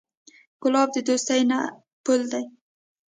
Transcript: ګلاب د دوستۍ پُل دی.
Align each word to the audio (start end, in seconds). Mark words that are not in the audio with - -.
ګلاب 0.61 0.89
د 0.93 0.97
دوستۍ 1.07 1.41
پُل 2.05 2.21
دی. 2.31 2.43